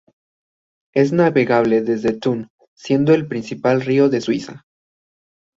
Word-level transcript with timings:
Es 0.95 1.11
navegable 1.13 1.81
desde 1.83 2.17
Thun, 2.17 2.47
siendo 2.73 3.13
el 3.13 3.27
principal 3.27 3.81
río 3.83 4.09
de 4.09 4.19
Suiza. 4.19 4.65